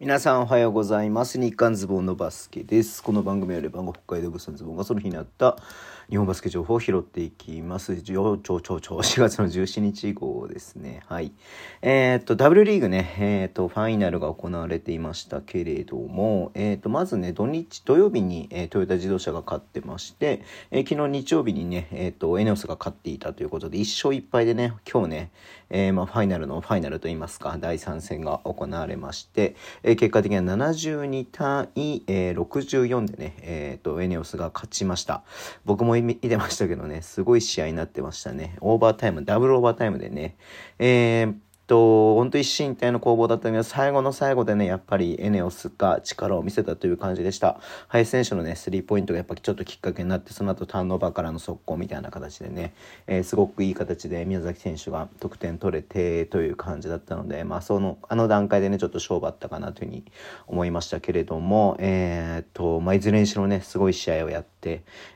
[0.00, 1.40] 皆さんおはようございます。
[1.40, 3.02] 日刊ズボンのバスケです。
[3.02, 5.56] この番組はレバンゴ北海道物産ズボンがその日にあった
[6.08, 8.00] 日本バスケ情報を拾っていきます。
[8.00, 11.02] 上長長長4月の17日号ですね。
[11.08, 11.32] はい。
[11.82, 25.30] えーっと、W リーグね、えーっと、ファイナルが行われていましたけれども、えーっと、まずね、土日、土曜日に、えートヨタ自動車が勝ってまして、えー昨日日曜日にね、えっと、エネオスが勝っていたということで、1勝1敗でね、今日ね、
[25.70, 29.56] えーまあ、ファイナルのファイナルといいますか、第3戦が行われまして、
[29.88, 31.70] えー結果的には72対、
[32.06, 35.24] えー64でね、えーと、エネオスが勝ちました。
[35.64, 38.56] 僕も見てましたけどね、すごい試合になってましたね。
[38.60, 40.36] オーバータイム、ダブルオーバータイムでね、
[40.78, 47.60] えーと、本当一進一退の攻防だったんですけど、最後の最後でね、やっぱりエネオスが力を見せたという感じでした。
[47.86, 52.74] 林選手のね、スリーポイントがやっぱちょっときっかけになって、その後ターンオーバーからの速攻みたいな形でね、
[53.06, 60.04] えーすごくいい形で宮崎選手が得点取れてという感じだったので、まあその、あの段階でね、ちょっと勝負あったかなというふうに
[60.46, 64.48] 思いましたけれども、えーっと、まあいずれにしろね、すごい試合をやって、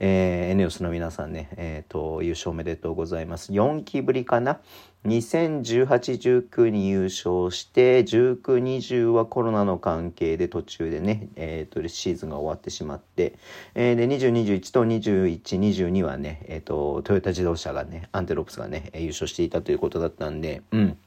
[0.00, 3.52] えーエネオスの皆さんね、えーと、優勝おめでとうございます。
[3.52, 4.60] 4期ぶりかな
[5.04, 13.34] ？2018-19に優勝して19-20はコロナの関係で途中でね、えー、とシーズンが終わってしまって、
[13.74, 20.98] えーで2021と2122はね、えー、とトヨタ自動車がねアンテロプスがねえ優勝していたということだったんでうん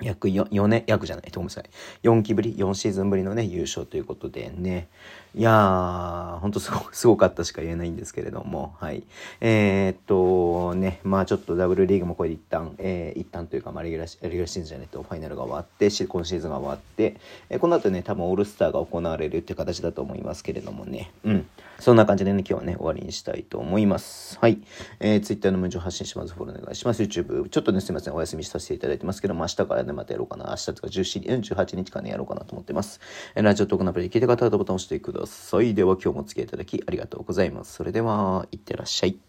[0.00, 1.64] 約 4, 4年、約じゃない、ごめんなさい。
[2.02, 4.88] 4期ぶり、4シーズンぶりのね、優勝ということでね。
[5.34, 9.02] いやー、ほんとすご すごかったしか言えないんですけれども、はい。
[9.40, 17.16] えー、っと、ね、まあちょっとダブルリーグもこれで一旦、えー、一旦というか、まあレギュラーシレギュラーズンじゃないと、ファイナルが終わって、今シーズンが終わって、
[17.50, 21.10] えーこの後ね、多分オールスターが行われるっていう形だと思いますけれどもね。
[21.24, 21.46] うん。
[21.80, 24.36] そんな感じでね、今日はね、終わりにしたいと思います。
[24.40, 24.58] はい。
[24.98, 26.34] えー、Twitter の無情発信します。
[26.34, 27.02] フォローお願いします。
[27.04, 30.46] YouTube、ちょっとね、すいません、お休みさせていただいてますけども、明日からね、またやろうかな。
[30.48, 33.00] 明日とか17 18日間ね、やろうかなと思ってます。
[33.36, 35.72] えーラジオトークのアプリで聞いた方はボタンを押してください。
[35.74, 37.74] では、今日もお付き合いいただきありがとうございます。
[37.74, 39.27] それでは、いってらっしゃい。